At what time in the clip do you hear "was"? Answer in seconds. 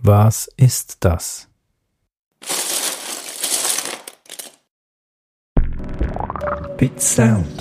0.00-0.48